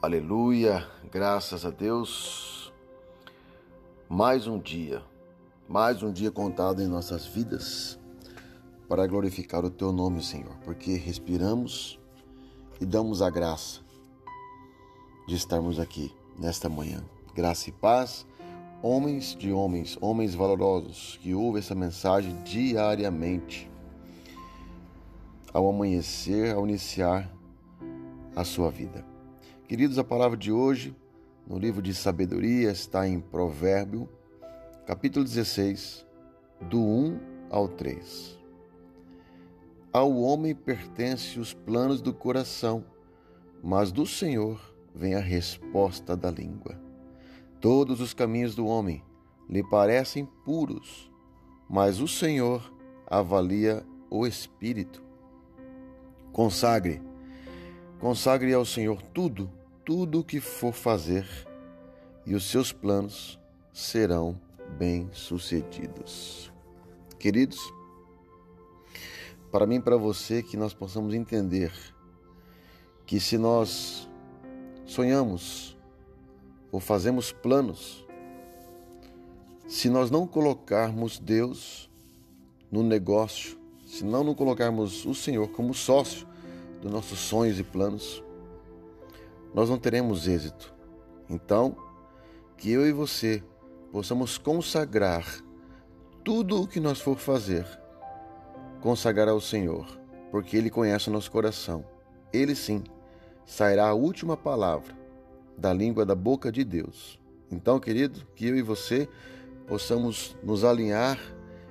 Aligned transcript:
Aleluia, 0.00 0.88
graças 1.10 1.66
a 1.66 1.70
Deus. 1.70 2.72
Mais 4.08 4.46
um 4.46 4.56
dia, 4.56 5.02
mais 5.68 6.04
um 6.04 6.12
dia 6.12 6.30
contado 6.30 6.80
em 6.80 6.86
nossas 6.86 7.26
vidas 7.26 7.98
para 8.88 9.08
glorificar 9.08 9.64
o 9.64 9.70
Teu 9.70 9.90
nome, 9.90 10.22
Senhor, 10.22 10.56
porque 10.64 10.94
respiramos 10.94 11.98
e 12.80 12.86
damos 12.86 13.20
a 13.20 13.28
graça 13.28 13.80
de 15.26 15.34
estarmos 15.34 15.80
aqui 15.80 16.14
nesta 16.38 16.68
manhã. 16.68 17.02
Graça 17.34 17.68
e 17.68 17.72
paz, 17.72 18.24
homens 18.80 19.34
de 19.34 19.52
homens, 19.52 19.98
homens 20.00 20.32
valorosos 20.32 21.18
que 21.20 21.34
ouvem 21.34 21.58
essa 21.58 21.74
mensagem 21.74 22.40
diariamente, 22.44 23.68
ao 25.52 25.68
amanhecer, 25.68 26.54
ao 26.54 26.64
iniciar 26.64 27.28
a 28.36 28.44
sua 28.44 28.70
vida. 28.70 29.17
Queridos, 29.66 29.98
a 29.98 30.04
palavra 30.04 30.36
de 30.36 30.50
hoje, 30.50 30.96
no 31.46 31.58
livro 31.58 31.82
de 31.82 31.94
sabedoria, 31.94 32.70
está 32.70 33.06
em 33.06 33.20
Provérbio, 33.20 34.08
capítulo 34.86 35.24
16, 35.24 36.06
do 36.68 36.80
1 36.80 37.20
ao 37.50 37.68
3. 37.68 38.38
Ao 39.92 40.14
homem 40.16 40.54
pertence 40.54 41.38
os 41.38 41.52
planos 41.52 42.00
do 42.00 42.12
coração, 42.12 42.84
mas 43.62 43.90
do 43.90 44.06
Senhor 44.06 44.60
vem 44.94 45.14
a 45.14 45.20
resposta 45.20 46.16
da 46.16 46.30
língua. 46.30 46.78
Todos 47.60 48.00
os 48.00 48.14
caminhos 48.14 48.54
do 48.54 48.66
homem 48.66 49.02
lhe 49.48 49.62
parecem 49.62 50.26
puros, 50.44 51.10
mas 51.68 52.00
o 52.00 52.08
Senhor 52.08 52.72
avalia 53.06 53.84
o 54.10 54.26
espírito. 54.26 55.02
Consagre, 56.32 57.02
consagre 57.98 58.52
ao 58.52 58.64
Senhor 58.64 59.00
tudo 59.02 59.50
tudo 59.88 60.20
o 60.20 60.24
que 60.24 60.38
for 60.38 60.74
fazer, 60.74 61.26
e 62.26 62.34
os 62.34 62.44
seus 62.44 62.70
planos 62.70 63.40
serão 63.72 64.38
bem-sucedidos. 64.78 66.52
Queridos, 67.18 67.58
para 69.50 69.66
mim 69.66 69.76
e 69.76 69.80
para 69.80 69.96
você, 69.96 70.42
que 70.42 70.58
nós 70.58 70.74
possamos 70.74 71.14
entender 71.14 71.72
que 73.06 73.18
se 73.18 73.38
nós 73.38 74.06
sonhamos 74.84 75.74
ou 76.70 76.80
fazemos 76.80 77.32
planos, 77.32 78.06
se 79.66 79.88
nós 79.88 80.10
não 80.10 80.26
colocarmos 80.26 81.18
Deus 81.18 81.90
no 82.70 82.82
negócio, 82.82 83.58
se 83.86 84.04
não, 84.04 84.22
não 84.22 84.34
colocarmos 84.34 85.06
o 85.06 85.14
Senhor 85.14 85.48
como 85.48 85.72
sócio 85.72 86.28
dos 86.80 86.90
nossos 86.90 87.18
sonhos 87.18 87.58
e 87.58 87.64
planos, 87.64 88.22
nós 89.54 89.68
não 89.68 89.78
teremos 89.78 90.28
êxito. 90.28 90.74
Então, 91.28 91.76
que 92.56 92.70
eu 92.70 92.86
e 92.86 92.92
você 92.92 93.42
possamos 93.92 94.38
consagrar 94.38 95.24
tudo 96.24 96.62
o 96.62 96.66
que 96.66 96.80
nós 96.80 97.00
for 97.00 97.18
fazer, 97.18 97.66
consagrar 98.80 99.28
ao 99.28 99.40
Senhor, 99.40 99.86
porque 100.30 100.56
Ele 100.56 100.70
conhece 100.70 101.08
o 101.08 101.12
nosso 101.12 101.30
coração. 101.30 101.84
Ele 102.32 102.54
sim 102.54 102.84
sairá 103.46 103.88
a 103.88 103.94
última 103.94 104.36
palavra 104.36 104.96
da 105.56 105.72
língua 105.72 106.04
da 106.04 106.14
boca 106.14 106.52
de 106.52 106.62
Deus. 106.64 107.18
Então, 107.50 107.80
querido, 107.80 108.26
que 108.34 108.46
eu 108.46 108.56
e 108.56 108.62
você 108.62 109.08
possamos 109.66 110.36
nos 110.42 110.64
alinhar 110.64 111.18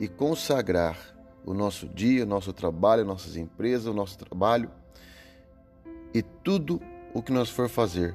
e 0.00 0.08
consagrar 0.08 1.17
o 1.48 1.54
nosso 1.54 1.88
dia, 1.88 2.24
o 2.24 2.26
nosso 2.26 2.52
trabalho, 2.52 3.06
nossas 3.06 3.34
empresas, 3.34 3.86
o 3.86 3.94
nosso 3.94 4.18
trabalho 4.18 4.70
e 6.12 6.20
tudo 6.20 6.78
o 7.14 7.22
que 7.22 7.32
nós 7.32 7.48
for 7.48 7.70
fazer, 7.70 8.14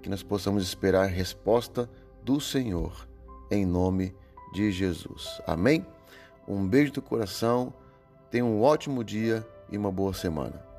que 0.00 0.08
nós 0.08 0.22
possamos 0.22 0.62
esperar 0.62 1.04
resposta 1.04 1.90
do 2.22 2.40
Senhor, 2.40 3.06
em 3.50 3.66
nome 3.66 4.14
de 4.54 4.72
Jesus. 4.72 5.42
Amém? 5.46 5.84
Um 6.48 6.66
beijo 6.66 6.90
do 6.90 7.02
coração, 7.02 7.70
tenha 8.30 8.46
um 8.46 8.62
ótimo 8.62 9.04
dia 9.04 9.46
e 9.70 9.76
uma 9.76 9.92
boa 9.92 10.14
semana. 10.14 10.73